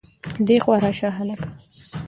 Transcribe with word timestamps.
دېخوا 0.47 0.75
راشه 0.83 1.09
هلکه 1.17 1.47